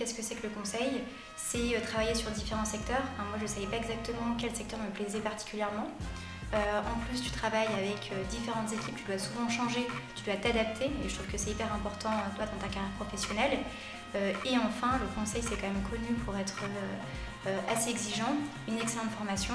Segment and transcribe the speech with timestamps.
[0.00, 1.02] qu'est-ce que c'est que le conseil?
[1.36, 3.04] C'est travailler sur différents secteurs.
[3.18, 5.90] moi, je ne savais pas exactement quel secteur me plaisait particulièrement.
[6.54, 9.86] en plus, tu travailles avec différentes équipes, tu dois souvent changer,
[10.16, 13.58] tu dois t'adapter, et je trouve que c'est hyper important, toi, dans ta carrière professionnelle.
[14.16, 16.62] et enfin, le conseil, c'est quand même connu pour être
[17.68, 18.34] assez exigeant,
[18.68, 19.54] une excellente formation,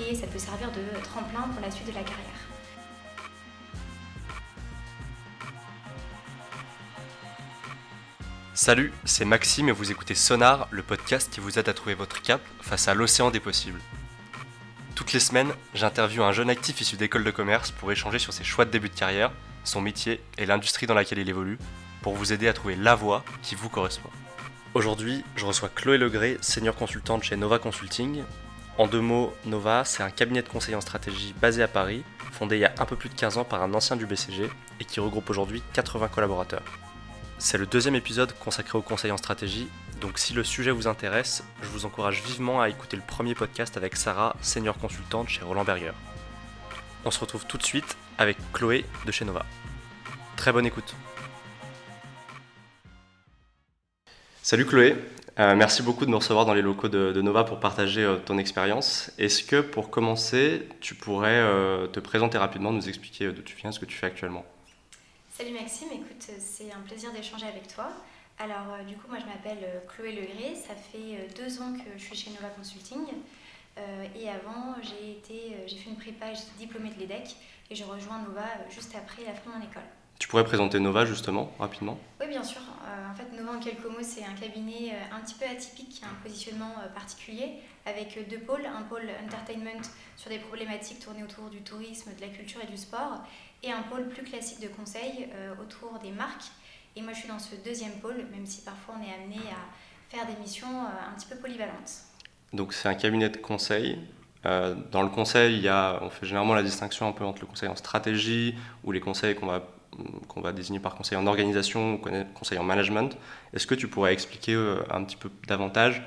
[0.00, 2.51] et ça peut servir de tremplin pour la suite de la carrière.
[8.54, 12.20] Salut, c'est Maxime et vous écoutez Sonar, le podcast qui vous aide à trouver votre
[12.20, 13.80] cap face à l'océan des possibles.
[14.94, 18.44] Toutes les semaines, j'interviewe un jeune actif issu d'école de commerce pour échanger sur ses
[18.44, 19.32] choix de début de carrière,
[19.64, 21.56] son métier et l'industrie dans laquelle il évolue,
[22.02, 24.10] pour vous aider à trouver la voie qui vous correspond.
[24.74, 28.22] Aujourd'hui, je reçois Chloé Legré, senior consultante chez Nova Consulting.
[28.76, 32.56] En deux mots, Nova, c'est un cabinet de conseil en stratégie basé à Paris, fondé
[32.56, 34.84] il y a un peu plus de 15 ans par un ancien du BCG et
[34.84, 36.64] qui regroupe aujourd'hui 80 collaborateurs.
[37.44, 39.66] C'est le deuxième épisode consacré au conseil en stratégie,
[40.00, 43.76] donc si le sujet vous intéresse, je vous encourage vivement à écouter le premier podcast
[43.76, 45.90] avec Sarah, senior consultante chez Roland Berger.
[47.04, 49.44] On se retrouve tout de suite avec Chloé de chez Nova.
[50.36, 50.94] Très bonne écoute.
[54.40, 54.94] Salut Chloé,
[55.40, 58.38] euh, merci beaucoup de me recevoir dans les locaux de, Nova pour partager euh, ton
[58.38, 59.10] expérience.
[59.18, 63.72] Est-ce que pour commencer, tu pourrais euh, te présenter rapidement, nous expliquer d'où tu viens,
[63.72, 64.44] ce que tu fais actuellement?
[65.42, 67.88] Salut Maxime, écoute, c'est un plaisir d'échanger avec toi.
[68.38, 71.72] Alors, euh, du coup, moi je m'appelle euh, Chloé Legré, ça fait euh, deux ans
[71.72, 73.00] que je suis chez Nova Consulting.
[74.14, 77.34] et avant, j'ai fait une prépa j'étais diplômée de l'EDEC
[77.72, 79.82] et je rejoins Nova juste après la fin de mon école.
[80.20, 81.98] Tu pourrais présenter Nova justement, rapidement?
[82.20, 82.60] Oui, bien sûr.
[83.10, 86.06] en fait, Nova, en quelques mots, c'est un cabinet un petit peu atypique, qui a
[86.06, 87.54] un positionnement particulier,
[87.86, 88.66] avec deux pôles.
[88.66, 89.82] Un pôle entertainment
[90.16, 93.22] sur des problématiques tournées autour du tourisme, de la culture et du sport,
[93.62, 96.50] et un pôle plus classique de conseil euh, autour des marques.
[96.96, 100.14] Et moi, je suis dans ce deuxième pôle, même si parfois on est amené à
[100.14, 102.02] faire des missions euh, un petit peu polyvalentes.
[102.52, 103.98] Donc, c'est un cabinet de conseil.
[104.44, 107.40] Euh, dans le conseil, il y a, on fait généralement la distinction un peu entre
[107.40, 109.62] le conseil en stratégie ou les conseils qu'on va,
[110.28, 111.98] qu'on va désigner par conseil en organisation ou
[112.34, 113.16] conseil en management.
[113.54, 114.54] Est-ce que tu pourrais expliquer
[114.90, 116.02] un petit peu davantage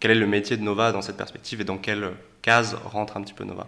[0.00, 2.12] quel est le métier de Nova dans cette perspective et dans quelle
[2.42, 3.66] case rentre un petit peu Nova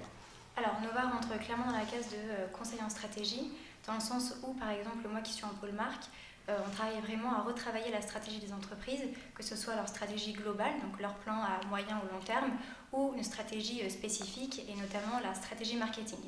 [0.58, 3.52] alors, Nova rentre clairement dans la case de euh, conseil en stratégie,
[3.86, 6.06] dans le sens où, par exemple, moi qui suis en pôle marque,
[6.48, 9.04] euh, on travaille vraiment à retravailler la stratégie des entreprises,
[9.36, 12.50] que ce soit leur stratégie globale, donc leur plan à moyen ou long terme,
[12.92, 16.18] ou une stratégie euh, spécifique, et notamment la stratégie marketing.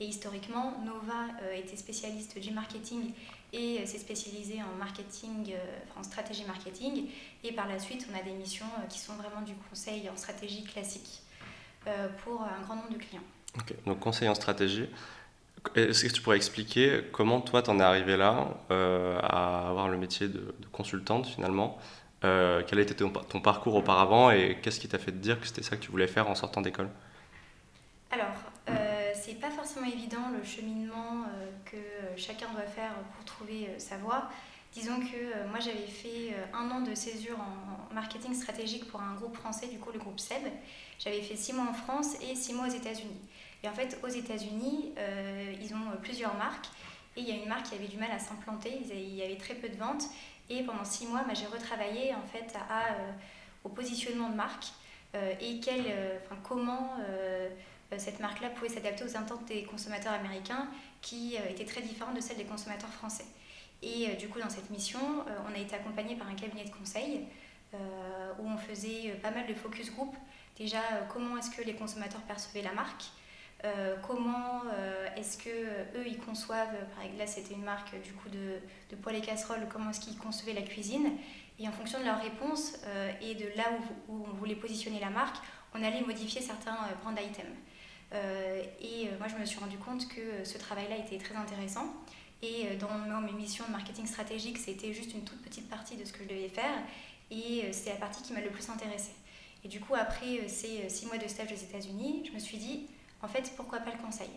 [0.00, 3.14] Et historiquement, Nova était spécialiste du marketing
[3.52, 5.54] et s'est spécialisé en marketing,
[5.98, 7.08] en stratégie marketing.
[7.44, 10.64] Et par la suite, on a des missions qui sont vraiment du conseil en stratégie
[10.64, 11.22] classique
[12.24, 13.22] pour un grand nombre de clients.
[13.86, 14.88] Donc conseil en stratégie.
[15.74, 19.96] Est-ce que tu pourrais expliquer comment toi t'en es arrivé là euh, à avoir le
[19.96, 21.78] métier de, consultante finalement?
[22.24, 25.46] Euh, Quel a été ton, parcours auparavant et qu'est-ce qui t'a fait te dire que
[25.46, 26.88] c'était ça que tu voulais faire en sortant d'école?
[28.10, 28.26] Alors,
[28.68, 31.35] euh, c'est pas forcément évident le cheminement euh,
[31.70, 31.76] que
[32.16, 34.28] chacun doit faire pour trouver sa voie.
[34.72, 39.36] Disons que moi j'avais fait un an de césure en marketing stratégique pour un groupe
[39.36, 40.44] français, du coup le groupe SEB.
[40.98, 43.20] J'avais fait six mois en France et six mois aux États-Unis.
[43.62, 46.66] Et en fait, aux États-Unis, euh, ils ont euh, plusieurs marques.
[47.16, 48.80] Et il y a une marque qui avait du mal à s'implanter.
[48.90, 50.04] Il y avait très peu de ventes.
[50.48, 53.12] Et pendant six mois, bah, j'ai retravaillé en fait euh,
[53.64, 54.66] au positionnement de marque
[55.40, 55.60] et
[56.42, 56.90] comment
[57.96, 60.68] cette marque-là pouvait s'adapter aux attentes des consommateurs américains
[61.02, 63.26] qui étaient très différentes de celles des consommateurs français.
[63.82, 65.00] Et du coup, dans cette mission,
[65.48, 67.20] on a été accompagné par un cabinet de conseil
[67.72, 70.16] où on faisait pas mal de focus group.
[70.56, 70.80] Déjà,
[71.12, 73.04] comment est-ce que les consommateurs percevaient la marque
[73.64, 77.98] euh, comment euh, est-ce que euh, eux ils conçoivent, par exemple là c'était une marque
[78.02, 78.58] du coup de,
[78.90, 81.12] de poêles et casseroles, comment est-ce qu'ils concevaient la cuisine
[81.58, 82.74] et en fonction de leur réponse
[83.22, 83.64] et de là
[84.10, 85.36] où, on voulait positionner la marque,
[85.74, 87.46] on allait modifier certains brand items.
[88.12, 91.92] Et moi je me suis rendu compte que ce travail-là était très intéressant
[92.42, 96.12] et dans mes missions de marketing stratégique c'était juste une toute petite partie de ce
[96.12, 96.78] que je devais faire
[97.30, 99.14] et c'est la partie qui m'a le plus intéressée.
[99.64, 102.86] Et du coup après ces six mois de stage aux États-Unis, je me suis dit
[103.22, 104.30] en fait, pourquoi pas le conseil?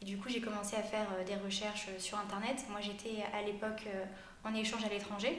[0.00, 2.64] Et du coup, j'ai commencé à faire euh, des recherches euh, sur Internet.
[2.70, 4.04] Moi, j'étais à l'époque euh,
[4.44, 5.38] en échange à l'étranger,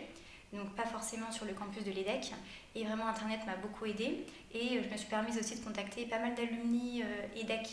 [0.53, 2.31] donc pas forcément sur le campus de l'EDEC.
[2.75, 4.25] Et vraiment, Internet m'a beaucoup aidé.
[4.53, 7.03] Et je me suis permise aussi de contacter pas mal d'alumni
[7.35, 7.67] EDEC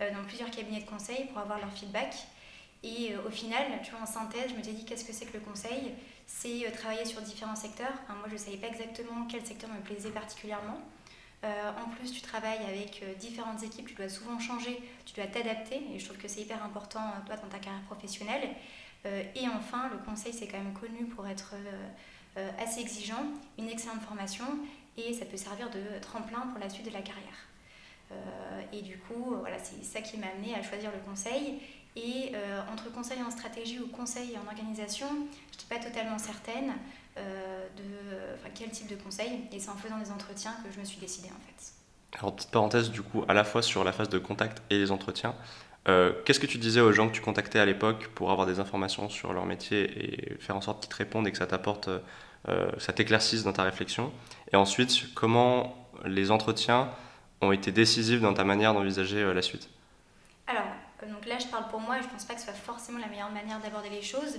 [0.00, 2.14] dans plusieurs cabinets de conseil pour avoir leur feedback.
[2.82, 5.34] Et au final, tu vois, en synthèse, je me suis dit qu'est-ce que c'est que
[5.34, 5.92] le conseil?
[6.26, 7.94] C'est travailler sur différents secteurs.
[8.08, 10.80] moi, je ne savais pas exactement quel secteur me plaisait particulièrement.
[11.44, 15.26] Euh, en plus, tu travailles avec euh, différentes équipes, tu dois souvent changer, tu dois
[15.26, 18.48] t'adapter, et je trouve que c'est hyper important, euh, toi, dans ta carrière professionnelle.
[19.04, 21.54] et enfin, le conseil, c'est quand même connu pour être
[22.58, 23.24] assez exigeant,
[23.58, 24.44] une excellente formation
[24.96, 27.48] et ça peut servir de tremplin pour la suite de la carrière.
[28.72, 31.60] et du coup, voilà, c'est ça qui m'a amené à choisir le conseil.
[31.96, 32.32] Et
[32.72, 36.72] entre conseil en stratégie ou conseil en organisation, je n'étais pas totalement certaine
[37.16, 39.40] de quel type de conseil.
[39.52, 41.72] Et c'est en faisant des entretiens que je me suis décidée en fait.
[42.18, 44.90] Alors, petite parenthèse, du coup, à la fois sur la phase de contact et les
[44.90, 45.34] entretiens,
[45.88, 48.58] euh, qu'est-ce que tu disais aux gens que tu contactais à l'époque pour avoir des
[48.58, 51.88] informations sur leur métier et faire en sorte qu'ils te répondent et que ça t'apporte,
[51.88, 51.98] euh,
[52.78, 54.12] ça t'éclaircisse dans ta réflexion
[54.52, 56.88] Et ensuite, comment les entretiens
[57.40, 59.68] ont été décisifs dans ta manière d'envisager euh, la suite
[60.46, 60.64] Alors,
[61.02, 62.98] donc là, je parle pour moi et je ne pense pas que ce soit forcément
[62.98, 64.38] la meilleure manière d'aborder les choses.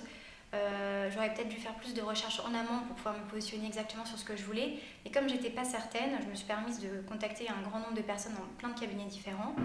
[0.54, 4.06] Euh, j'aurais peut-être dû faire plus de recherches en amont pour pouvoir me positionner exactement
[4.06, 4.80] sur ce que je voulais.
[5.06, 8.02] Et comme j'étais pas certaine, je me suis permise de contacter un grand nombre de
[8.02, 9.56] personnes dans plein de cabinets différents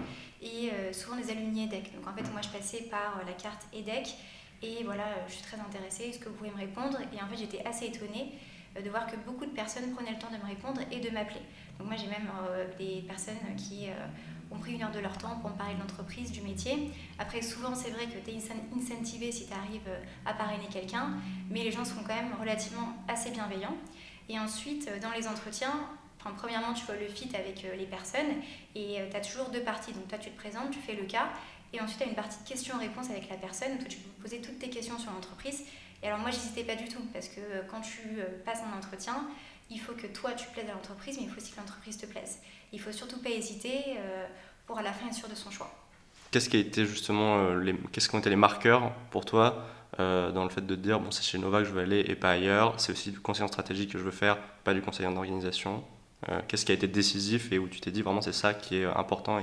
[0.41, 1.95] et euh, souvent des alumni EDEC.
[1.95, 4.15] Donc en fait, moi je passais par euh, la carte EDEC
[4.63, 6.97] et voilà, je suis très intéressée, est-ce que vous pouvez me répondre?
[7.13, 8.33] Et en fait, j'étais assez étonnée
[8.81, 11.41] de voir que beaucoup de personnes prenaient le temps de me répondre et de m'appeler.
[11.77, 12.29] Donc moi j'ai même
[12.79, 13.89] des personnes qui
[14.53, 16.91] ont pris une heure de leur temps pour me parler de l'entreprise, du métier.
[17.19, 18.39] Après, souvent, c'est vrai que tu es
[18.75, 21.09] incentivé si tu arrives euh, à parrainer quelqu'un,
[21.49, 23.75] mais les gens sont quand même relativement assez bienveillants.
[24.29, 25.73] Et ensuite, euh, dans les entretiens,
[26.19, 28.41] enfin, premièrement, tu vois le fit avec euh, les personnes
[28.75, 29.93] et tu as toujours deux parties.
[29.93, 31.29] Donc, toi, tu te présentes, tu fais le cas,
[31.73, 33.77] et ensuite, tu as une partie de questions-réponses avec la personne.
[33.77, 35.63] Toi, tu peux poser toutes tes questions sur l'entreprise.
[36.01, 39.25] Et alors, moi, j'hésitais pas du tout, parce que quand tu passes un entretien,
[39.69, 42.05] il faut que toi, tu plaises à l'entreprise, mais il faut aussi que l'entreprise te
[42.05, 42.39] plaise.
[42.71, 44.25] Il faut surtout pas hésiter euh,
[44.65, 45.71] pour à la fin être sûr de son choix.
[46.31, 49.65] Qu'est-ce qui a été justement euh, les, qu'est-ce qui ont été les marqueurs pour toi
[49.99, 52.03] euh, dans le fait de te dire bon c'est chez Nova que je veux aller
[52.07, 54.81] et pas ailleurs, c'est aussi du conseil en stratégie que je veux faire, pas du
[54.81, 55.83] conseil en organisation.
[56.47, 58.85] qu'est-ce qui a été décisif et où tu t'es dit vraiment c'est ça qui est
[58.85, 59.39] important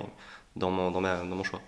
[0.56, 1.62] dans mon, dans, dans mon choix?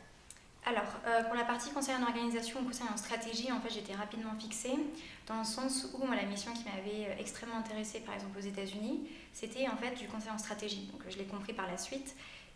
[0.64, 0.84] Alors,
[1.26, 4.78] pour la partie conseil en organisation conseil en stratégie, en fait, j'étais rapidement fixée
[5.26, 9.68] dans le sens où la mission qui m'avait extrêmement intéressée, par exemple aux États-Unis, c'était
[9.68, 10.88] en fait du conseil en stratégie.
[10.92, 12.14] Donc je l'ai compris par la suite.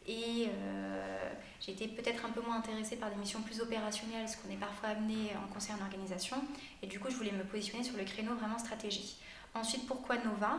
[0.08, 1.31] Et euh,
[1.67, 4.91] été peut-être un peu moins intéressée par des missions plus opérationnelles, ce qu'on est parfois
[4.91, 6.37] amené en conseil en organisation.
[6.82, 9.19] Et du coup, je voulais me positionner sur le créneau vraiment stratégie.
[9.55, 10.59] Ensuite, pourquoi Nova?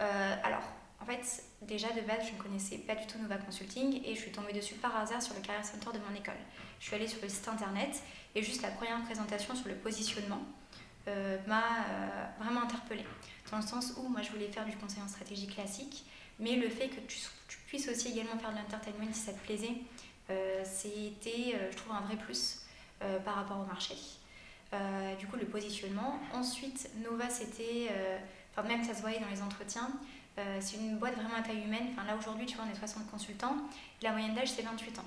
[0.00, 0.62] Euh, Alors,
[1.00, 4.20] en fait, déjà de base, je ne connaissais pas du tout Nova Consulting et je
[4.20, 6.40] suis tombée dessus par hasard sur le Career Center de mon école.
[6.80, 8.02] Je suis allée sur le site internet
[8.34, 10.42] et juste la première présentation sur le positionnement
[11.08, 11.86] euh, m'a
[12.38, 13.06] vraiment interpellée
[13.50, 16.04] dans le sens où moi je voulais faire du conseil en stratégie classique,
[16.38, 17.18] mais le fait que tu,
[17.66, 19.76] puisses aussi également faire de l'entertainment si ça te plaisait,
[20.30, 22.62] euh, c'était, euh, je trouve, un vrai plus
[23.02, 23.94] euh, par rapport au marché.
[25.18, 26.18] du coup, le positionnement.
[26.34, 27.88] Ensuite, Nova, c'était,
[28.52, 29.90] enfin même ça se voyait dans les entretiens,
[30.60, 31.88] c'est une boîte vraiment à taille humaine.
[31.92, 33.56] Enfin, là aujourd'hui, tu vois, on est 60 consultants,
[34.02, 35.04] la moyenne d'âge c'est 28 ans.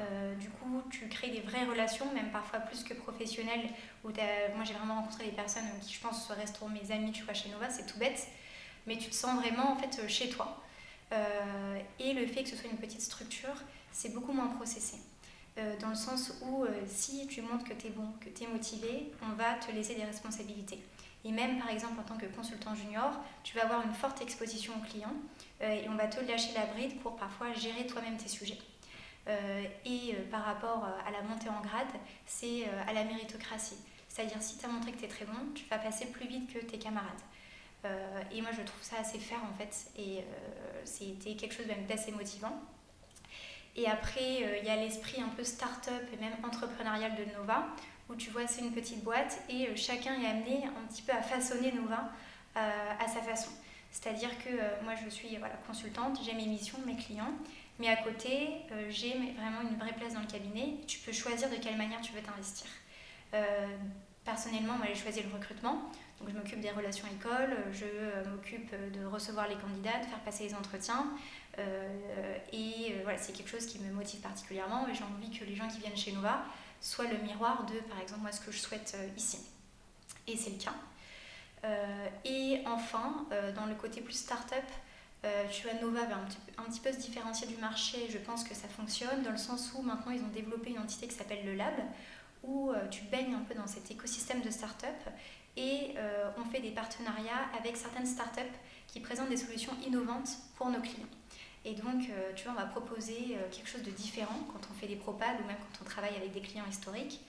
[0.00, 3.68] Euh, du coup, tu crées des vraies relations, même parfois plus que professionnelles.
[4.04, 7.34] Où moi, j'ai vraiment rencontré des personnes qui, je pense, resteront mes amis, tu vois,
[7.34, 8.28] chez Nova, c'est tout bête.
[8.86, 10.62] Mais tu te sens vraiment, en fait, euh, chez toi.
[11.12, 13.54] Euh, et le fait que ce soit une petite structure,
[13.92, 14.98] c'est beaucoup moins processé.
[15.80, 19.10] dans le sens où, si tu montres que tu es bon, que tu es motivé,
[19.22, 20.78] on va te laisser des responsabilités.
[21.24, 23.10] Et même, par exemple, en tant que consultant junior,
[23.42, 25.16] tu vas avoir une forte exposition aux clients
[25.60, 28.58] et on va te lâcher la bride pour parfois gérer toi-même tes sujets.
[29.28, 31.88] Euh, et euh, par rapport euh, à la montée en grade,
[32.26, 33.76] c'est à la méritocratie.
[34.08, 36.52] C'est-à-dire si tu as montré que tu es très bon, tu vas passer plus vite
[36.52, 37.20] que tes camarades.
[38.32, 40.24] et moi je trouve ça assez fair en fait et
[40.84, 42.58] c'était quelque chose d'assez motivant.
[43.76, 47.66] Et après il y a l'esprit un peu start-up et même entrepreneurial de Nova
[48.08, 51.22] où tu vois c'est une petite boîte et chacun est amené un petit peu à
[51.22, 52.10] façonner Nova
[52.54, 53.50] à sa façon.
[53.92, 54.50] C'est-à-dire que
[54.82, 57.34] moi je suis voilà, consultante, j'ai mes missions, mes clients
[57.78, 60.78] mais à côté, euh, j'ai vraiment une vraie place dans le cabinet.
[60.86, 62.66] Tu peux choisir de quelle manière tu veux t'investir.
[63.34, 63.68] Euh,
[64.24, 65.90] personnellement, moi, j'ai choisi le recrutement.
[66.18, 70.18] Donc, je m'occupe des relations écoles, je euh, m'occupe de recevoir les candidats, de faire
[70.24, 71.06] passer les entretiens.
[72.52, 74.88] et voilà, c'est quelque chose qui me motive particulièrement.
[74.88, 76.42] Et j'ai envie que les gens qui viennent chez Nova
[76.80, 79.38] soient le miroir de, par exemple, moi, ce que je souhaite ici.
[80.26, 80.74] Et c'est le cas.
[82.24, 84.64] et enfin, dans le côté plus start-up,
[85.24, 88.08] euh, Nova va un petit, peu se différencier du marché.
[88.10, 91.08] Je pense que ça fonctionne dans le sens où maintenant ils ont développé une entité
[91.08, 91.74] qui s'appelle le Lab,
[92.42, 94.94] où euh, tu baignes un peu dans cet écosystème de start-up
[95.56, 98.46] et euh, on fait des partenariats avec certaines start-up
[98.86, 101.06] qui présentent des solutions innovantes pour nos clients.
[101.64, 104.86] Et donc, euh, tu vois, on va proposer quelque chose de différent quand on fait
[104.86, 107.20] des propades ou même quand on travaille avec des clients historiques.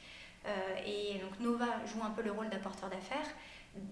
[0.86, 3.28] et donc, Nova joue un peu le rôle d'apporteur d'affaires,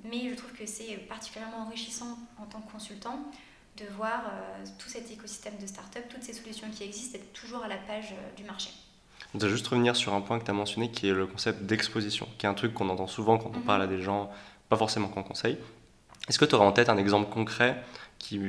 [0.05, 3.19] mais je trouve que c'est particulièrement enrichissant en tant que consultant
[3.77, 7.63] de voir euh, tout cet écosystème de start-up, toutes ces solutions qui existent, être toujours
[7.63, 8.71] à la page euh, du marché.
[9.33, 11.63] On va juste revenir sur un point que tu as mentionné qui est le concept
[11.63, 13.65] d'exposition, qui est un truc qu'on entend souvent quand on mhm.
[13.65, 14.31] parle à des gens,
[14.69, 15.57] pas forcément qu'en conseil.
[16.27, 17.81] Est-ce que tu aurais en tête un exemple concret
[18.19, 18.39] qui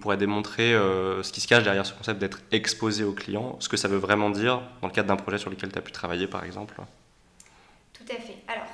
[0.00, 3.76] pourrait démontrer ce qui se cache derrière ce concept d'être exposé au client, ce que
[3.76, 6.26] ça veut vraiment dire dans le cadre d'un projet sur lequel tu as pu travailler
[6.26, 6.74] par exemple?
[7.92, 8.36] Tout à fait.
[8.48, 8.66] Alors,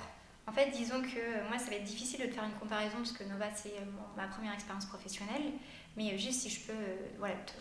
[0.51, 3.23] en fait, disons que moi, ça va être difficile de faire une comparaison parce que
[3.23, 3.73] Nova, c'est
[4.17, 5.53] ma première expérience professionnelle.
[5.97, 6.83] Mais juste si je peux
[7.19, 7.53] voilà, te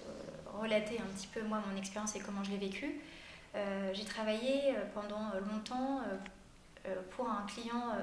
[0.58, 3.00] relater un petit peu moi mon expérience et comment je l'ai vécue.
[3.54, 6.02] Euh, j'ai travaillé euh, pendant longtemps
[6.88, 7.96] euh, pour un client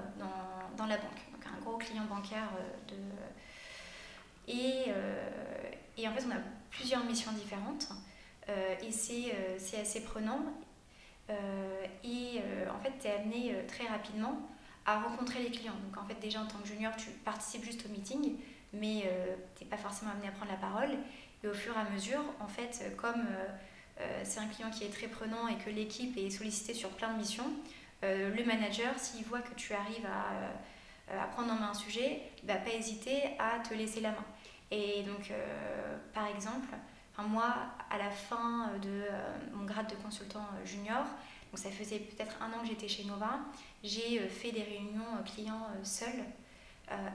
[0.76, 2.48] dans, la banque, donc un gros client bancaire.
[4.46, 4.92] et,
[6.06, 6.40] en fait, on a
[6.70, 7.88] plusieurs missions différentes
[8.48, 10.40] et c'est assez prenant.
[12.04, 12.40] et
[12.70, 14.48] en fait, tu es amené très rapidement
[14.86, 15.76] à rencontrer les clients.
[15.84, 18.36] Donc en fait, déjà en tant que junior, tu participes juste au meeting,
[18.72, 19.10] mais
[19.56, 20.90] tu n'es pas forcément amené à prendre la parole.
[21.42, 23.26] Et au fur et à mesure, en fait, comme
[24.00, 27.12] euh, c'est un client qui est très prenant et que l'équipe est sollicitée sur plein
[27.12, 27.50] de missions,
[28.04, 31.74] euh, le manager, s'il voit que tu arrives à, euh, à, prendre en main un
[31.74, 34.24] sujet, il ne va pas hésiter à te laisser la main.
[34.70, 35.32] Et donc,
[36.12, 36.66] par exemple,
[37.28, 37.54] moi,
[37.88, 39.04] à la fin de
[39.54, 41.06] mon grade de consultant junior,
[41.52, 43.38] donc ça faisait peut-être un an que j'étais chez Nova,
[43.82, 46.24] j'ai fait des réunions clients seuls.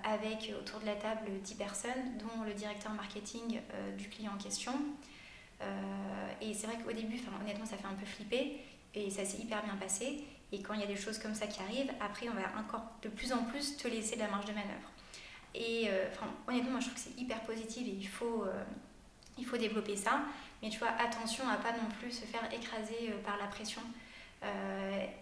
[0.04, 3.62] avec autour de la table 10 personnes, dont le directeur marketing
[3.98, 4.74] du client en question,
[5.64, 8.60] euh, et c'est vrai qu'au début, honnêtement, ça fait un peu flipper
[8.94, 10.24] et ça s'est hyper bien passé.
[10.52, 12.84] Et quand il y a des choses comme ça qui arrivent, après, on va encore
[13.02, 14.92] de plus en plus te laisser de la marge de manœuvre.
[15.54, 16.08] Et euh,
[16.48, 18.64] honnêtement, moi, je trouve que c'est hyper positif et il faut, euh,
[19.38, 20.22] il faut développer ça.
[20.62, 23.82] Mais tu vois, attention à pas non plus se faire écraser par la pression.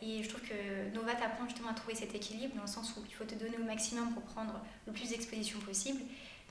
[0.02, 3.04] Et je trouve que Nova t'apprend justement à trouver cet équilibre dans le sens où
[3.08, 4.54] il faut te donner au maximum pour prendre
[4.88, 6.00] le plus d'exposition possible.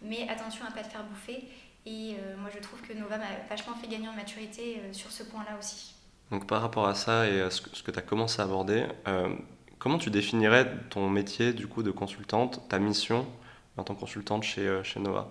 [0.03, 1.49] Mais attention à pas te faire bouffer
[1.87, 5.11] et euh, moi, je trouve que Nova m'a vachement fait gagner en maturité euh, sur
[5.11, 5.95] ce point-là aussi.
[6.31, 9.35] Donc, par rapport à ça et à ce que, tu as commencé à aborder, euh,
[9.79, 13.27] comment tu définirais ton métier du coup de consultante, ta mission
[13.79, 15.29] en tant que consultante chez, chez Nova?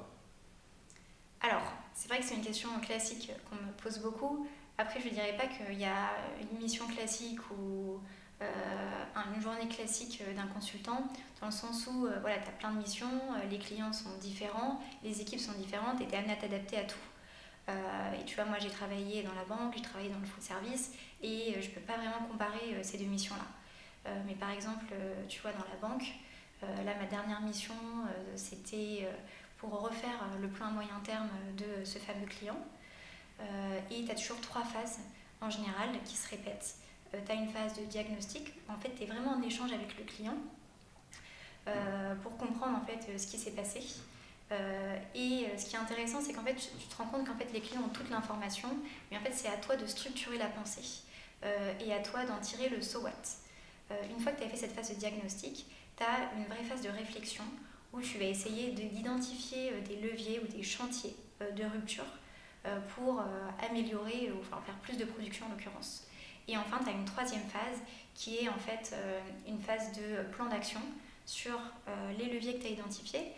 [1.41, 1.61] Alors,
[1.93, 4.47] c'est vrai que c'est une question classique qu'on me pose beaucoup.
[4.79, 7.99] Après, je ne dirais pas qu'il y a une mission classique ou
[8.43, 8.45] euh,
[9.35, 11.07] une journée classique euh, d'un consultant,
[11.41, 13.09] dans le sens où euh, voilà, tu as plein de missions,
[13.49, 16.83] les clients sont différents, les équipes sont différentes et tu es amené à t'adapter à
[16.83, 16.99] tout.
[17.67, 20.91] et tu vois, moi j'ai travaillé dans la banque, j'ai travaillé dans le food service
[21.23, 24.13] et je ne peux pas vraiment comparer ces deux missions-là.
[24.25, 24.85] mais par exemple,
[25.27, 26.07] tu vois, dans la banque,
[26.61, 27.73] là ma dernière mission
[28.35, 29.09] c'était
[29.57, 32.59] pour refaire le plan à moyen terme de ce fameux client.
[33.91, 34.99] Et tu as toujours trois phases
[35.41, 36.75] en général qui se répètent.
[37.13, 38.53] Euh, tu as une phase de diagnostic.
[38.69, 40.37] En fait, tu es vraiment en échange avec le client
[41.67, 43.81] euh, pour comprendre en fait euh, ce qui s'est passé.
[45.13, 47.61] et ce qui est intéressant, c'est qu'en fait, tu te rends compte qu'en fait, les
[47.61, 48.69] clients ont toute l'information,
[49.11, 51.03] mais en fait, c'est à toi de structurer la pensée
[51.43, 53.11] et à toi d'en tirer le so what.
[54.09, 55.65] une fois que tu as fait cette phase de diagnostic,
[55.97, 57.43] tu as une vraie phase de réflexion
[57.91, 62.05] où tu vas essayer d'identifier des leviers ou des chantiers de rupture
[62.95, 63.23] pour
[63.69, 66.07] améliorer ou enfin, faire plus de production en l'occurrence.
[66.47, 67.81] Et enfin, tu as une troisième phase
[68.13, 70.79] qui est en fait euh, une phase de plan d'action
[71.25, 71.53] sur
[71.87, 73.33] euh, les leviers que tu as identifiés,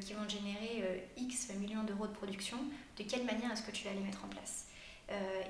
[0.00, 2.56] qui vont générer euh, X millions d'euros de production,
[2.96, 4.64] de quelle manière est-ce que tu vas les mettre en place?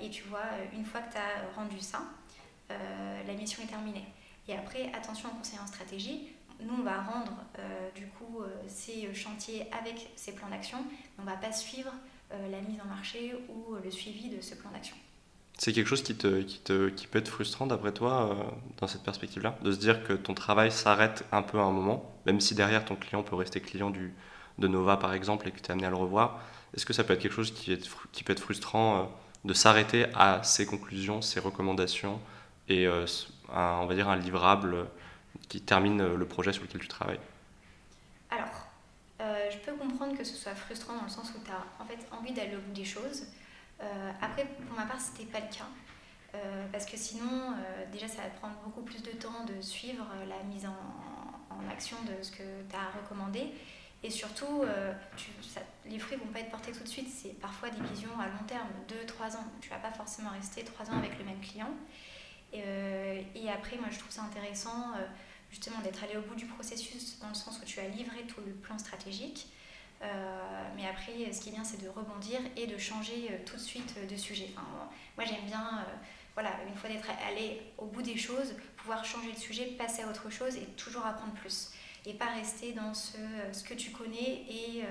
[0.03, 2.03] et tu vois, une fois que tu as rendu ça,
[2.69, 4.05] la mission est terminée.
[4.49, 6.29] Et après, attention en conseil en stratégie,
[6.61, 7.33] nous, on va rendre
[7.95, 11.91] du coup ces chantiers avec ces plans d'action, mais on ne va pas suivre
[12.31, 14.97] la mise en marché ou le suivi de ce plan d'action.
[15.59, 18.35] C'est quelque chose qui, te, qui, te, qui peut être frustrant d'après toi euh,
[18.77, 22.15] dans cette perspective-là De se dire que ton travail s'arrête un peu à un moment,
[22.27, 24.13] même si derrière ton client peut rester client du,
[24.59, 26.41] de Nova par exemple et que tu es amené à le revoir.
[26.75, 29.05] Est-ce que ça peut être quelque chose qui, est, qui peut être frustrant euh,
[29.47, 32.21] de s'arrêter à ses conclusions, ses recommandations
[32.69, 33.07] et euh,
[33.55, 34.87] un, on va dire un livrable
[35.49, 37.21] qui termine le projet sur lequel tu travailles?
[40.17, 42.61] Que ce soit frustrant dans le sens où tu as en fait envie d'aller au
[42.61, 43.27] bout des choses.
[43.81, 45.69] Euh, après, pour ma part, ce n'était pas le cas.
[46.35, 50.07] Euh, parce que sinon, euh, déjà, ça va prendre beaucoup plus de temps de suivre
[50.29, 50.75] la mise en,
[51.71, 53.53] action de ce que tu as recommandé.
[54.03, 54.63] Et surtout,
[55.85, 57.09] les fruits ne vont pas être portés tout de suite.
[57.11, 59.45] C'est parfois des visions à long terme, 2-3 ans.
[59.61, 61.71] Tu ne vas pas forcément rester 3 ans avec le même client.
[62.53, 64.93] Et, après, moi, je trouve ça intéressant
[65.51, 68.41] justement d'être allé au bout du processus dans le sens où tu as livré tout
[68.47, 69.49] le plan stratégique.
[70.03, 73.57] Euh, mais après, ce qui est bien, c'est de rebondir et de changer euh, tout
[73.57, 74.51] de suite euh, de sujet.
[74.53, 74.67] Enfin,
[75.17, 75.85] moi, j'aime bien,
[76.35, 80.09] voilà, une fois d'être allé au bout des choses, pouvoir changer de sujet, passer à
[80.09, 81.71] autre chose et toujours apprendre plus.
[82.05, 83.17] Et pas rester dans ce,
[83.53, 84.85] ce que tu connais et,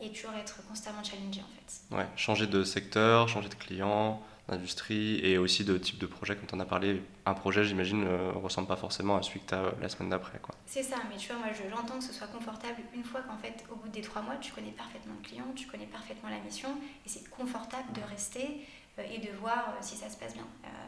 [0.00, 1.94] et toujours être constamment challengé en fait.
[1.94, 6.46] Ouais, changer de secteur, changer de client, d'industrie et aussi de type de projet, comme
[6.46, 7.02] tu en as parlé.
[7.24, 10.40] Un projet, j'imagine, ne ressemble pas forcément à celui que tu as la semaine d'après.
[10.66, 13.64] C'est ça, mais tu vois, moi j'entends que ce soit confortable une fois qu'en fait,
[13.70, 16.68] au bout des trois mois, tu connais parfaitement le client, tu connais parfaitement la mission
[17.04, 18.66] et c'est confortable de rester
[18.98, 20.46] et de voir si ça se passe bien.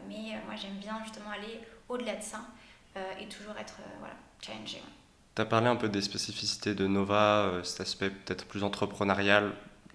[0.09, 2.41] mais moi j'aime bien justement aller au-delà de ça
[3.21, 4.81] et toujours être voilà, challengé.
[5.39, 9.53] Tu as parlé un peu des spécificités de Nova, euh, cet aspect peut-être plus entrepreneurial,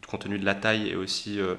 [0.07, 1.55] compte tenu de la taille et aussi euh,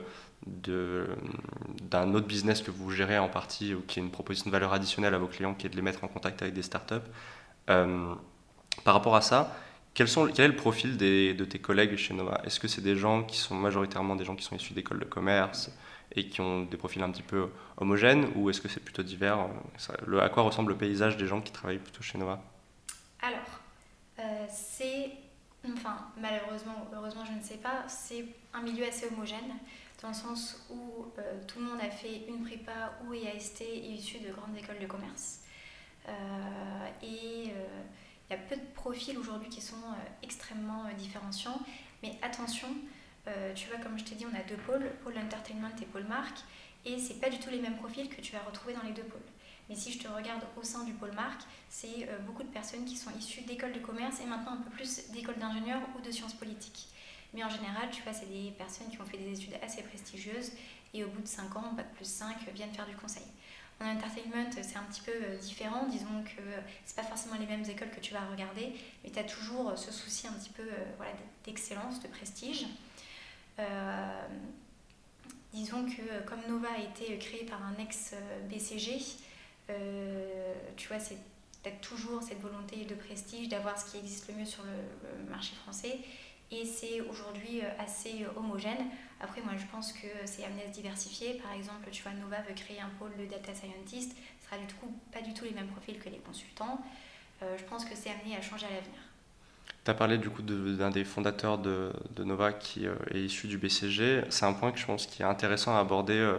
[0.46, 4.72] d'un autre business que vous gérez en partie ou qui est une proposition de valeur
[4.72, 6.94] additionnelle à vos clients, qui est de les mettre en contact avec des startups.
[7.70, 8.14] Euh,
[8.84, 9.56] par rapport à ça,
[9.94, 12.40] quel, est le profil des, de tes collègues chez Nova?
[12.44, 15.04] Est-ce que c'est des gens qui sont majoritairement des gens qui sont issus d'écoles de
[15.04, 15.70] commerce
[16.12, 19.38] et qui ont des profils un petit peu homogènes ou est-ce que c'est plutôt divers?
[20.20, 22.42] À quoi ressemble le paysage des gens qui travaillent plutôt chez Nova?
[23.22, 23.60] Alors,
[24.18, 25.10] euh, c'est,
[25.72, 29.54] enfin malheureusement heureusement je ne sais pas, c'est un milieu assez homogène
[30.04, 34.18] dans le sens où euh, tout le monde a fait une prépa ou EAST issu
[34.18, 35.40] de grandes écoles de commerce.
[36.06, 36.12] Euh,
[37.02, 39.76] et il y a peu de profils aujourd'hui qui sont
[40.22, 41.58] extrêmement différenciants,
[42.02, 42.68] mais attention,
[43.54, 46.38] tu vois comme je t'ai dit on a deux pôles, pôle entertainment et pôle marque,
[46.84, 49.02] et c'est pas du tout les mêmes profils que tu vas retrouver dans les deux
[49.02, 49.20] pôles.
[49.68, 52.84] Mais si je te regarde au sein du pôle marque, c'est euh, beaucoup de personnes
[52.84, 56.10] qui sont issues d'écoles de commerce et maintenant un peu plus d'écoles d'ingénieurs ou de
[56.10, 56.88] sciences politiques.
[57.34, 60.52] Mais en général, tu vois, c'est des personnes qui ont fait des études assez prestigieuses
[60.92, 63.24] et au bout de 5 ans, bac plus 5, viennent faire du conseil.
[63.80, 65.86] En entertainment, c'est un petit peu euh, différent.
[65.88, 66.42] Disons que
[66.84, 68.72] c'est pas forcément les mêmes écoles que tu vas regarder,
[69.02, 71.12] mais tu as toujours ce souci un petit peu euh, voilà,
[71.44, 72.66] d'excellence, de prestige.
[75.52, 79.00] disons que comme Nova a été créé par un ex-BCG,
[79.70, 81.18] euh, tu vois, c'est
[81.62, 85.54] peut-être toujours cette volonté de prestige, d'avoir ce qui existe le mieux sur le, marché
[85.56, 85.98] français.
[86.50, 88.86] Et c'est aujourd'hui euh, assez homogène.
[89.20, 91.34] Après, moi, je pense que c'est amené à se diversifier.
[91.42, 94.16] Par exemple, tu vois, Nova veut créer un pôle de data scientist.
[94.40, 96.80] Ce sera du coup pas du tout les mêmes profils que les consultants.
[97.42, 99.00] Euh, je pense que c'est amené à changer à l'avenir.
[99.84, 103.58] Tu as parlé du coup d'un des fondateurs de, de Nova qui est issu du
[103.58, 104.24] BCG.
[104.30, 106.36] C'est un point que je pense qui est intéressant à aborder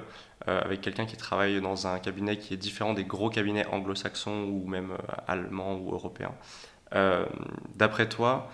[0.48, 4.44] euh, avec quelqu'un qui travaille dans un cabinet qui est différent des gros cabinets anglo-saxons
[4.44, 6.36] ou même euh, allemands ou européens.
[6.94, 7.26] Euh,
[7.76, 8.52] d'après toi,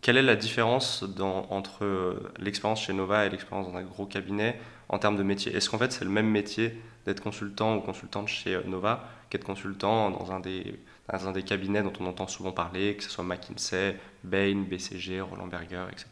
[0.00, 1.04] quelle est la différence
[1.50, 4.58] entre l'expérience chez Nova et l'expérience dans un gros cabinet
[4.88, 5.54] en termes de métier?
[5.54, 10.10] Est-ce qu'en fait c'est le même métier d'être consultant ou consultante chez Nova qu'être consultant
[10.10, 13.98] dans un, des, un des cabinets dont on entend souvent parler, que ce soit McKinsey,
[14.24, 16.08] Bain, BCG, Roland Berger, etc.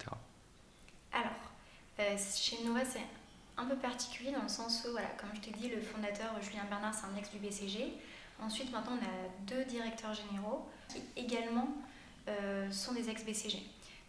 [1.12, 3.00] Alors, chez Nova, c'est
[3.56, 6.64] un peu particulier dans le sens où, voilà, comme je t'ai dit, le fondateur Julien
[6.68, 7.94] Bernard, c'est un ex du BCG.
[8.42, 11.68] Ensuite, maintenant, on a deux directeurs généraux qui également
[12.28, 13.62] euh, sont des ex-BCG.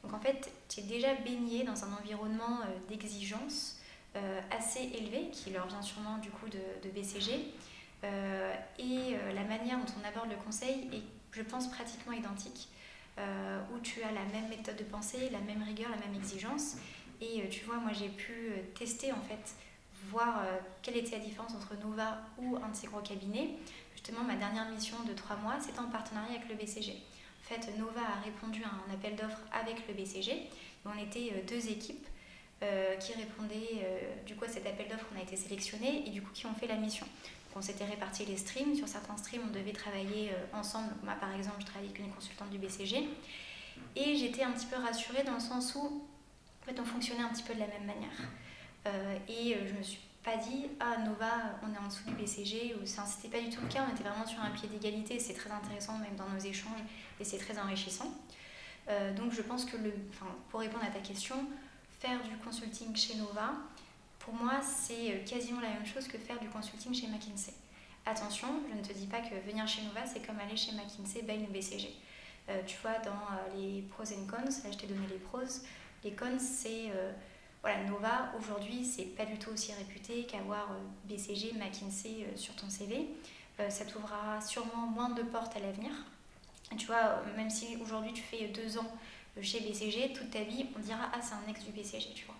[0.07, 3.77] Donc en fait, tu es déjà baigné dans un environnement euh, d'exigence
[4.15, 7.53] euh, assez élevé, qui leur vient sûrement du coup de, BCG.
[8.79, 12.69] et la manière dont on aborde le conseil est, je pense, pratiquement identique,
[13.17, 16.77] où tu as la même méthode de pensée, la même rigueur, la même exigence.
[17.21, 19.55] Et euh, tu vois, moi j'ai pu euh, tester en fait,
[20.09, 23.55] voir euh, quelle était la différence entre Nova ou un de ces gros cabinets.
[23.93, 27.01] Justement, ma dernière mission de trois mois, c'était en partenariat avec le BCG.
[27.49, 30.49] En fait, Nova a répondu à un appel d'offres avec le BCG.
[30.85, 32.05] on était deux équipes
[32.99, 33.87] qui répondaient
[34.25, 35.05] du coup à cet appel d'offres.
[35.15, 37.05] On a été sélectionnés et du coup qui ont fait la mission.
[37.55, 38.75] On s'était réparti les streams.
[38.75, 40.93] Sur certains streams, on devait travailler ensemble.
[41.03, 43.07] moi, par exemple, je travaillais avec une consultante du BCG.
[43.95, 46.05] Et j'étais un petit peu rassurée dans le sens où
[46.67, 48.17] fait, on fonctionnait un petit peu de la même manière.
[48.85, 52.13] Euh, et euh, je me suis pas dit, ah, Nova, on est en dessous du
[52.13, 55.19] BCG, ou c'était pas du tout le cas, on était vraiment sur un pied d'égalité,
[55.19, 56.81] c'est très intéressant même dans nos échanges,
[57.17, 58.13] et c'est très enrichissant.
[58.89, 59.93] Euh, donc je pense que, le,
[60.49, 61.37] pour répondre à ta question,
[62.01, 63.53] faire du consulting chez Nova,
[64.19, 67.53] pour moi, c'est quasiment la même chose que faire du consulting chez McKinsey.
[68.05, 71.21] Attention, je ne te dis pas que venir chez Nova, c'est comme aller chez McKinsey,
[71.21, 71.95] Bain ou BCG.
[72.65, 75.39] tu vois, dans les pros and cons, là je t'ai donné les pros,
[76.03, 76.91] les cons, c'est.
[76.91, 77.13] Euh,
[77.67, 82.55] voilà, Nova, aujourd'hui, c'est pas du tout aussi réputé qu'avoir euh, BCG, McKinsey euh, sur
[82.55, 83.09] ton CV.
[83.67, 85.91] ça t'ouvrira sûrement moins de portes à l'avenir.
[86.77, 88.89] Tu vois, même si aujourd'hui tu fais deux ans
[89.41, 92.37] chez BCG, toute ta vie, on dira Ah, c'est un ex du BCG, tu vois.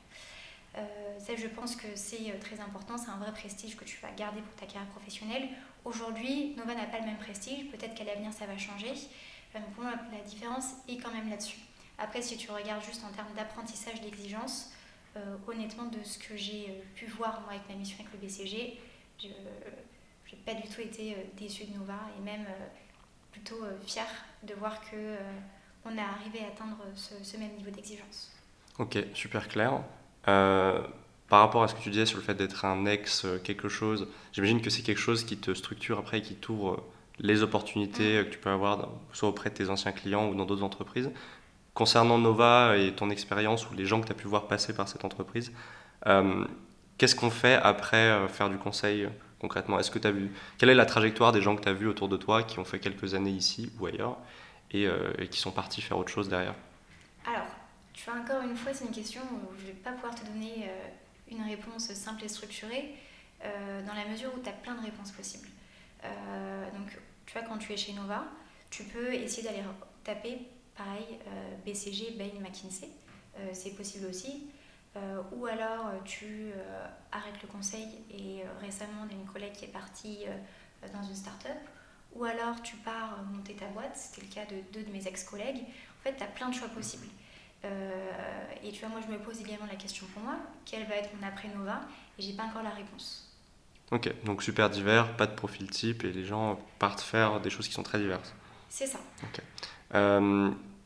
[1.19, 4.39] ça, je pense que c'est très important, c'est un vrai prestige que tu vas garder
[4.39, 5.49] pour ta carrière professionnelle.
[5.83, 8.93] Aujourd'hui, Nova n'a pas le même prestige, peut-être qu'à l'avenir ça va changer.
[9.51, 11.59] pour moi, la différence est quand même là-dessus.
[11.97, 14.76] Après, si tu regardes juste en termes d'apprentissage, d'exigence, euh,
[15.47, 18.77] honnêtement, de ce que j'ai euh, pu voir moi avec ma mission avec le BCG,
[19.19, 22.45] je n'ai pas du tout été euh, déçue de Nova et même
[23.32, 24.08] plutôt fière
[24.43, 25.15] de voir que
[25.86, 28.32] on a arrivé à atteindre ce, même niveau d'exigence.
[28.80, 29.82] Ok, super clair.
[30.23, 34.08] par rapport à ce que tu disais sur le fait d'être un ex quelque chose,
[34.34, 36.84] j'imagine que c'est quelque chose qui te structure après et qui t'ouvre
[37.19, 38.25] les opportunités mm.
[38.25, 41.12] que tu peux avoir, soit auprès de tes anciens clients ou dans d'autres entreprises.
[41.77, 44.87] Concernant Nova et ton expérience ou les gens que tu as pu voir passer par
[44.87, 45.51] cette entreprise,
[46.97, 49.07] qu'est-ce qu'on fait après faire du conseil
[49.39, 49.79] concrètement?
[49.79, 52.09] Est-ce que as vu quelle est la trajectoire des gens que tu as vus autour
[52.09, 54.17] de toi qui ont fait quelques années ici ou ailleurs
[54.71, 56.55] et, euh, qui sont partis faire autre chose derrière?
[57.25, 57.47] Alors,
[57.93, 60.25] tu vois encore une fois, c'est une question où je ne vais pas pouvoir te
[60.25, 60.87] donner euh,
[61.31, 62.95] une réponse simple et structurée
[63.43, 65.47] euh, dans la mesure où tu as plein de réponses possibles.
[66.73, 68.25] donc, tu vois, quand tu es chez Nova,
[68.69, 69.63] tu peux essayer d'aller
[70.03, 70.39] taper,
[70.77, 71.19] pareil,
[71.65, 72.89] BCG, Bain, McKinsey.
[73.53, 74.47] c'est possible aussi.
[74.97, 79.53] Euh, ou alors euh, tu euh, arrêtes le conseil et récemment on a une collègue
[79.53, 80.25] qui est partie
[80.93, 81.57] dans une start-up
[82.15, 85.57] ou alors tu pars monter ta boîte, c'était le cas de deux de mes ex-collègues.
[85.59, 87.07] En fait, tu as plein de choix possibles.
[87.63, 91.09] et tu vois, moi je me pose également la question pour moi, quel va être
[91.19, 91.81] mon après Nova
[92.17, 93.29] Et j'ai pas encore la réponse.
[93.91, 97.67] Ok, donc super divers, pas de profil type et les gens partent faire des choses
[97.67, 98.33] qui sont très diverses.
[98.69, 98.99] C'est ça.
[99.23, 99.41] Ok.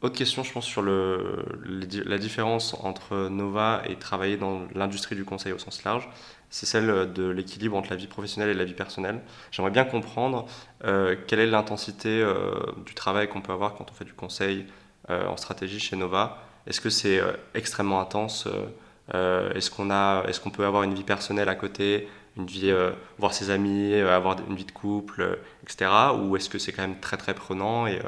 [0.01, 5.53] Autre question, je pense, sur la différence entre Nova et travailler dans l'industrie du conseil
[5.53, 6.09] au sens large,
[6.49, 9.21] c'est celle de l'équilibre entre la vie professionnelle et la vie personnelle.
[9.51, 10.47] J'aimerais bien comprendre
[10.85, 14.65] euh, quelle est l'intensité euh, du travail qu'on peut avoir quand on fait du conseil
[15.11, 16.39] euh, en stratégie chez Nova.
[16.65, 17.21] Est-ce que c'est
[17.53, 18.47] extrêmement intense
[19.13, 22.71] Est-ce qu'on qu'on peut avoir une vie personnelle à côté, une vie,
[23.17, 25.91] voir ses amis, avoir une vie de couple, etc.
[26.19, 27.99] Ou est-ce que c'est quand même très très prenant et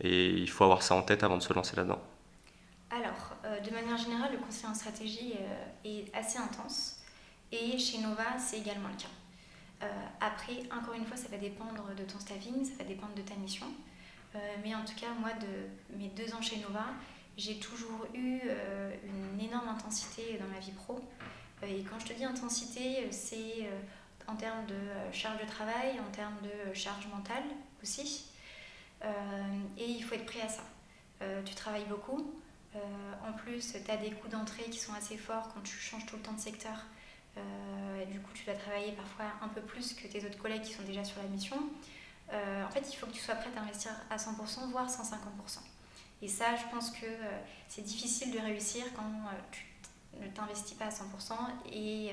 [0.00, 2.00] et il faut avoir ça en tête avant de se lancer là-dedans.
[2.90, 6.98] Alors, euh, de manière générale, le conseil en stratégie euh, est assez intense.
[7.52, 9.08] Et chez Nova, c'est également le cas.
[9.82, 13.22] Euh, après, encore une fois, ça va dépendre de ton staffing, ça va dépendre de
[13.22, 13.66] ta mission.
[14.62, 16.86] mais en tout cas, moi, de mes deux ans chez Nova,
[17.36, 18.40] j'ai toujours eu
[19.04, 21.00] une énorme intensité dans ma vie pro.
[21.62, 23.68] et quand je te dis intensité, c'est
[24.28, 27.42] en termes de charge de travail, en termes de charge mentale
[27.82, 28.29] aussi.
[29.04, 29.08] Euh,
[29.78, 30.62] et il faut être prêt à ça.
[31.22, 32.32] Euh, tu travailles beaucoup.
[32.76, 32.78] Euh,
[33.28, 36.16] en plus, tu as des coûts d'entrée qui sont assez forts quand tu changes tout
[36.16, 36.86] le temps de secteur.
[38.10, 40.82] du coup, tu dois travailler parfois un peu plus que tes autres collègues qui sont
[40.82, 41.56] déjà sur la mission.
[42.30, 45.58] en fait, il faut que tu sois prête à investir à 100%, voire 150%.
[46.22, 47.06] Et ça, je pense que
[47.68, 49.10] c'est difficile de réussir quand
[49.50, 49.64] tu
[50.20, 51.32] ne t'investis pas à 100%.
[51.72, 52.12] Et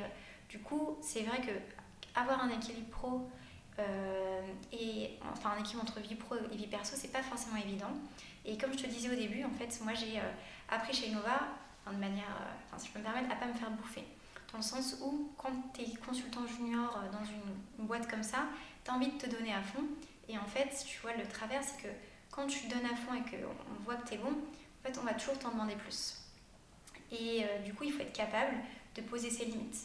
[0.50, 1.52] du coup, c'est vrai que
[2.15, 3.30] avoir un équilibre pro
[3.79, 7.91] euh, et enfin, un équilibre entre vie pro et vie perso, c'est pas forcément évident.
[8.45, 10.31] Et comme je te disais au début, en fait, moi j'ai euh,
[10.69, 11.39] appris chez Innova,
[11.91, 14.03] de manière, euh, enfin, si je peux me permettre, à pas me faire bouffer.
[14.51, 18.45] Dans le sens où, quand tu es consultant junior dans une, boîte comme ça,
[18.83, 19.83] tu as envie de te donner à fond.
[20.29, 21.89] Et en fait, tu vois, le travers, c'est que
[22.31, 25.03] quand tu donnes à fond et qu'on voit que tu es bon, en fait, on
[25.03, 26.17] va toujours t'en demander plus.
[27.11, 28.53] Et du coup, il faut être capable
[28.95, 29.77] de poser ses limites.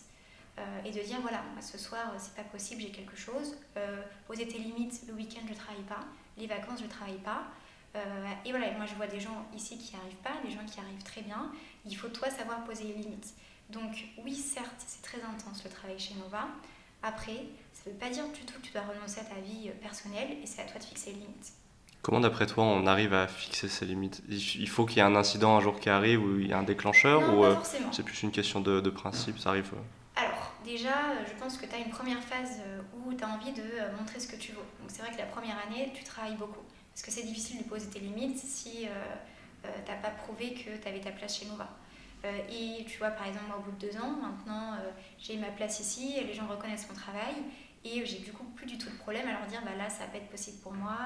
[0.59, 3.57] Euh, et de dire voilà, moi, ce soir euh, c'est pas possible, j'ai quelque chose.
[3.79, 6.01] Euh, poser tes limites, le week-end je travaille pas,
[6.37, 7.45] les vacances je travaille pas.
[8.45, 10.79] et voilà, moi je vois des gens ici qui n'y arrivent pas, des gens qui
[10.79, 11.51] arrivent très bien.
[11.87, 13.35] Il faut toi savoir poser les limites.
[13.71, 16.49] Donc oui, certes, c'est très intense le travail chez Nova.
[17.03, 19.71] Après, ça ne veut pas dire du tout que tu dois renoncer à ta vie
[19.81, 21.53] personnelle et c'est à toi de fixer les limites.
[22.03, 24.23] Comment d'après toi on arrive à fixer ces limites?
[24.29, 26.59] Il faut qu'il y ait un incident un jour qui arrive ou il y a
[26.59, 27.57] un déclencheur non, ou
[27.93, 29.73] c'est plus une question de, de principe, ça arrive
[30.65, 33.53] déjà, euh, je pense que tu as une première phase euh, où tu as envie
[33.53, 34.65] de euh, montrer ce que tu vaux.
[34.81, 36.63] Donc c'est vrai que la première année, tu travailles beaucoup.
[36.93, 38.87] Parce que c'est difficile de poser tes limites si
[39.65, 41.67] tu n'as pas prouvé que tu avais ta place chez Nova.
[42.51, 44.77] et tu vois, par exemple, au bout de deux ans, maintenant,
[45.19, 47.35] j'ai ma place ici, les gens reconnaissent mon travail.
[47.85, 50.01] Et j'ai du coup plus du tout de problème à leur dire, bah là, ça
[50.05, 50.99] va pas être possible pour moi,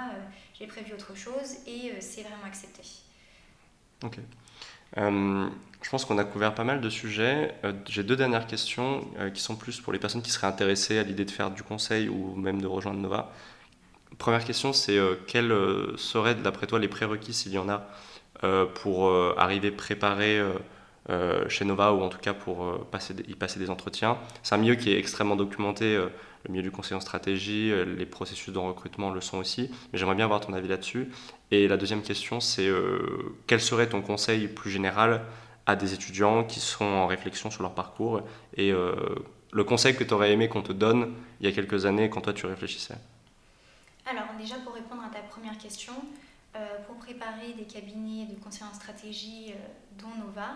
[0.58, 2.82] j'ai prévu autre chose, et c'est vraiment accepté.
[4.02, 4.18] Ok.
[4.98, 5.48] Euh,
[5.82, 7.54] je pense qu'on a couvert pas mal de sujets.
[7.64, 10.98] Euh, j'ai deux dernières questions euh, qui sont plus pour les personnes qui seraient intéressées
[10.98, 13.32] à l'idée de faire du conseil ou même de rejoindre Nova.
[14.18, 15.52] Première question, c'est quels
[15.98, 17.86] seraient d'après toi les prérequis, s'il y en a,
[18.76, 20.40] pour arriver préparé
[21.48, 24.74] chez Nova ou en tout cas pour passer, y passer des entretiens C'est un milieu
[24.74, 25.96] qui est extrêmement documenté
[26.46, 29.98] le milieu du conseil en stratégie, euh, les processus de recrutement le sont aussi, mais
[29.98, 31.10] j'aimerais bien avoir ton avis là-dessus.
[31.50, 35.22] Et la deuxième question, c'est euh, quel serait ton conseil plus général
[35.66, 38.20] à des étudiants qui sont en réflexion sur leur parcours
[38.56, 38.94] et euh,
[39.52, 42.20] le conseil que tu aurais aimé qu'on te donne il y a quelques années quand
[42.20, 42.94] toi tu réfléchissais?
[44.08, 45.94] Alors déjà pour répondre à ta première question,
[46.86, 49.52] pour préparer des cabinets de conseil en stratégie
[49.98, 50.54] dont Nova,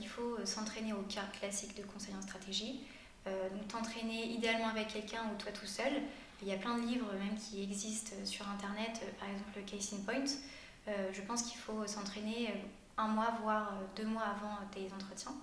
[0.00, 2.80] il faut s'entraîner au cas classique de conseil en stratégie.
[3.26, 5.92] Euh, donc t'entraîner idéalement avec quelqu'un ou toi tout seul.
[6.42, 9.62] Il y a plein de livres même qui existent sur Internet, euh, par exemple le
[9.62, 10.30] Case in Point.
[10.88, 12.52] Euh, je pense qu'il faut s'entraîner
[12.96, 15.34] un mois, voire deux mois avant tes entretiens.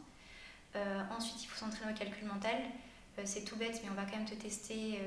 [1.09, 2.55] ensuite, il faut s'entraîner au calcul mental.
[3.25, 5.01] c'est tout bête, mais on va quand même te tester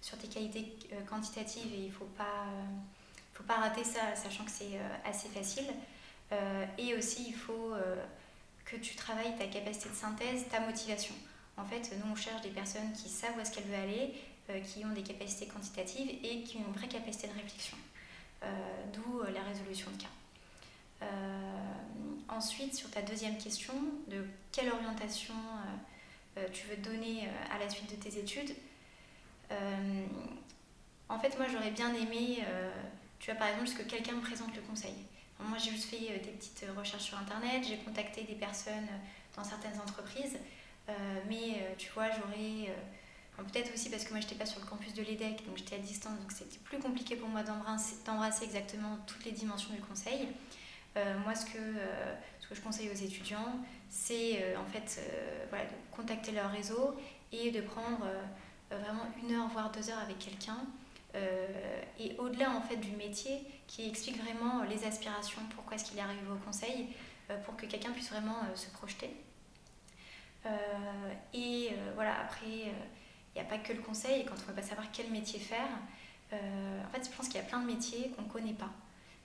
[0.00, 0.72] sur tes qualités
[1.06, 2.46] quantitatives et il ne faut pas,
[3.34, 5.66] faut pas rater ça, sachant que c'est assez facile.
[6.78, 7.74] et aussi, il faut
[8.66, 11.14] que tu travailles ta capacité de synthèse, ta motivation.
[11.56, 14.12] En fait, nous, on cherche des personnes qui savent où est-ce qu'elles veulent aller,
[14.50, 17.76] euh, qui ont des capacités quantitatives et qui ont une vraie capacité de réflexion.
[18.42, 18.46] Euh,
[18.92, 21.06] d'où euh, la résolution de cas.
[22.28, 23.74] ensuite, sur ta deuxième question,
[24.08, 25.34] de quelle orientation
[26.52, 28.54] tu veux donner à la suite de tes études,
[31.08, 32.44] en fait, moi, j'aurais bien aimé,
[33.20, 34.94] tu vois, par exemple, que quelqu'un me présente le conseil.
[35.40, 38.88] Moi, j'ai juste fait des petites recherches sur Internet, j'ai contacté des personnes
[39.36, 40.38] dans certaines entreprises,
[41.28, 42.72] mais tu vois, j'aurais
[43.36, 45.76] Peut-être aussi parce que moi, je n'étais pas sur le campus de l'EDEC, donc j'étais
[45.76, 50.28] à distance, donc c'était plus compliqué pour moi d'embrasser exactement toutes les dimensions du conseil.
[50.96, 53.58] Euh, moi, ce que, euh, ce que je conseille aux étudiants,
[53.90, 55.00] c'est euh, en fait
[55.52, 56.96] de contacter leur réseau
[57.30, 58.06] et de prendre
[58.70, 60.58] vraiment une heure, voire deux heures avec quelqu'un.
[61.98, 66.02] et au-delà en fait du métier, qui explique vraiment les aspirations, pourquoi est-ce qu'il est
[66.02, 66.88] arrivé au conseil,
[67.44, 69.10] pour que quelqu'un puisse vraiment se projeter.
[71.34, 72.72] et voilà, après
[73.36, 75.38] il n'y a pas que le conseil, quand on ne va pas savoir quel métier
[75.38, 75.68] faire,
[76.32, 78.70] euh, en fait, je pense qu'il y a plein de métiers qu'on ne connaît pas.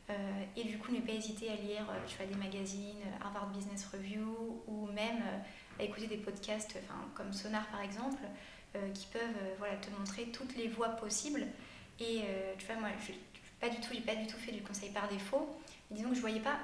[0.09, 3.47] Euh, et du coup, ne pas hésiter à lire euh, tu vois, des magazines, Harvard
[3.51, 5.23] Business Review, ou même
[5.79, 6.77] à écouter des podcasts
[7.15, 8.21] comme Sonar par exemple,
[8.93, 9.21] qui peuvent
[9.57, 11.45] voilà, te montrer toutes les voies possibles.
[12.01, 12.23] Et
[12.57, 13.19] tu vois, moi, je n'ai
[13.59, 15.55] pas, du tout, pas du tout fait du conseil par défaut.
[15.89, 16.57] disons que je ne voyais pas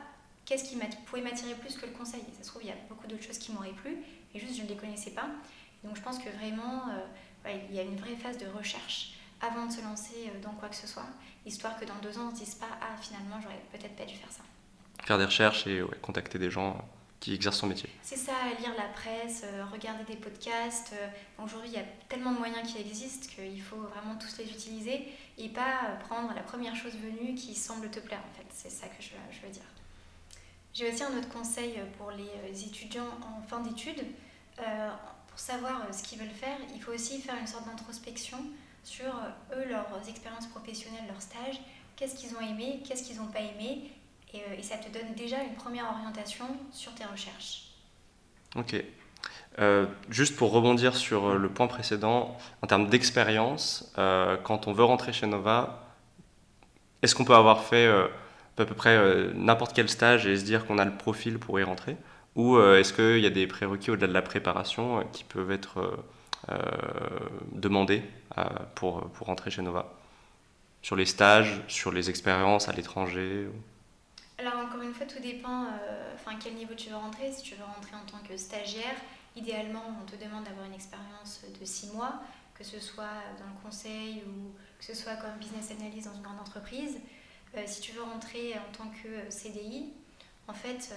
[0.46, 2.22] qu'est-ce qui pouvait m'attirer plus que le conseil.
[2.38, 3.98] Ça se trouve, il y a beaucoup d'autres choses qui m'auraient plu,
[4.34, 5.28] et juste je ne les connaissais pas.
[5.84, 6.86] Donc je pense que vraiment,
[7.46, 10.70] il y a une vraie phase de recherche avant de se lancer euh, dans quoi
[10.70, 11.06] que ce soit,
[11.46, 14.06] histoire que dans deux ans, on ne se dise pas Ah, finalement, j'aurais peut-être pas
[14.06, 14.42] dû faire ça.
[15.06, 16.84] Faire des recherches et contacter des gens
[17.20, 17.90] qui exercent son métier.
[18.04, 20.94] C'est ça, lire la presse, euh, regarder des podcasts.
[20.94, 24.46] Euh, aujourd'hui, il y a tellement de moyens qui existent qu'il faut vraiment tous les
[24.46, 28.46] utiliser et pas prendre la première chose venue qui semble te plaire, en fait.
[28.52, 29.10] C'est ça que je,
[29.46, 29.64] veux dire.
[30.74, 34.06] J'ai aussi un autre conseil pour les étudiants en fin d'études
[35.38, 38.40] pour savoir euh, ce qu'ils veulent faire, il faut aussi faire une sorte d'introspection
[38.84, 41.62] sur euh, eux, leurs expériences professionnelles, leurs stages,
[41.96, 43.92] qu'est-ce qu'ils ont aimé, qu'est-ce qu'ils n'ont pas aimé,
[44.34, 47.64] et, euh, et, ça te donne déjà une première orientation sur tes recherches.
[48.56, 48.76] Ok.
[50.10, 55.28] juste pour rebondir sur le point précédent, en termes d'expérience, quand on veut rentrer chez
[55.28, 55.84] Nova,
[57.02, 58.98] est-ce qu'on peut avoir fait à peu près
[59.34, 61.98] n'importe quel stage et se dire qu'on a le profil pour y rentrer?
[62.38, 65.52] Ou euh, est-ce qu'il y a des prérequis au-delà de la préparation euh, qui peuvent
[65.52, 65.98] être
[66.50, 66.56] euh,
[67.52, 68.04] demandés
[68.76, 69.92] pour, pour rentrer chez Nova?
[70.84, 73.48] Sur les stages, sur les expériences à l'étranger
[74.38, 75.68] alors encore une fois, tout dépend
[76.16, 77.32] enfin quel niveau tu veux rentrer.
[77.32, 78.96] Si tu veux rentrer en tant que stagiaire,
[79.36, 82.22] idéalement, on te demande d'avoir une expérience de six mois,
[82.54, 86.22] que ce soit dans le conseil ou que ce soit comme business analyst dans une
[86.22, 86.98] grande entreprise.
[87.66, 89.92] si tu veux rentrer en tant que CDI,
[90.48, 90.94] en fait,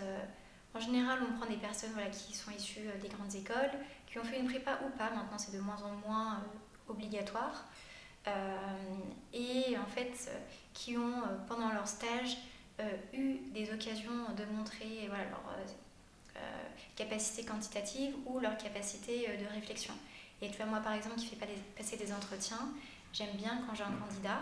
[0.75, 3.71] en général, on prend des personnes voilà, qui sont issues euh, des grandes écoles,
[4.07, 7.65] qui ont fait une prépa ou pas, maintenant c'est de moins en moins euh, obligatoire,
[8.29, 8.57] euh,
[9.33, 10.31] et en fait
[10.75, 12.37] qui ont pendant leur stage
[13.13, 15.43] eu des occasions de montrer voilà, leur
[16.97, 19.95] capacité quantitative ou leur capacité de réflexion.
[20.43, 22.73] Et tu vois, moi par exemple, qui fais pas passer des entretiens,
[23.13, 24.41] j'aime bien quand j'ai un candidat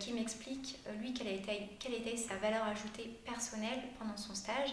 [0.00, 4.70] qui m'explique, lui, quelle été, quelle été sa valeur ajoutée personnelle pendant son stage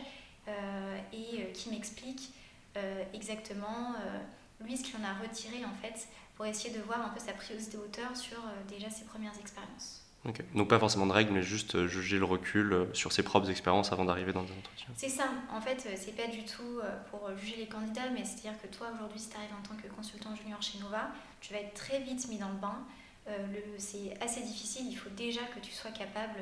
[0.48, 2.32] euh, et euh, qui m'explique
[2.78, 3.96] euh, exactement
[4.62, 7.34] lui ce qu'il en a retiré en fait pour essayer de voir un peu sa
[7.34, 10.05] prise de hauteur sur déjà ses premières expériences.
[10.54, 14.06] Donc pas forcément de règles, mais juste juger le recul sur ses propres expériences avant
[14.06, 14.88] d'arriver dans des entretiens.
[14.96, 15.26] C'est ça.
[15.52, 16.80] En fait, c'est pas du tout
[17.12, 19.88] pour juger les candidats, mais c'est-à-dire que toi, aujourd'hui, si tu arrives en tant que
[19.94, 21.12] consultant junior chez Nova,
[21.42, 22.80] tu vas être très vite mis dans le bain.
[23.78, 24.88] c'est assez difficile.
[24.90, 26.40] Il faut déjà que tu sois capable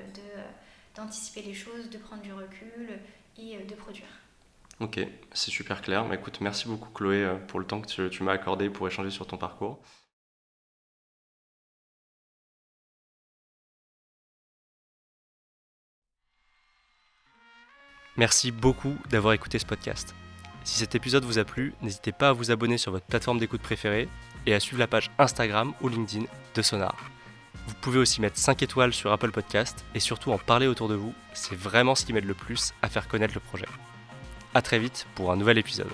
[0.96, 3.00] d'anticiper les choses, de prendre du recul
[3.38, 4.08] et euh, de produire.
[4.80, 5.00] Ok,
[5.34, 6.06] c'est super clair.
[6.06, 9.12] Mais écoute, merci beaucoup Chloé euh, pour le temps que tu, m'as accordé pour échanger
[9.12, 9.80] sur ton parcours.
[18.15, 20.13] Merci beaucoup d'avoir écouté ce podcast.
[20.63, 23.62] Si cet épisode vous a plu, n'hésitez pas à vous abonner sur votre plateforme d'écoute
[23.62, 24.08] préférée
[24.45, 26.95] et à suivre la page Instagram ou LinkedIn de Sonar.
[27.67, 30.95] Vous pouvez aussi mettre 5 étoiles sur Apple Podcast et surtout en parler autour de
[30.95, 33.67] vous, c'est vraiment ce qui m'aide le plus à faire connaître le projet.
[34.54, 35.89] A très vite pour un nouvel épisode.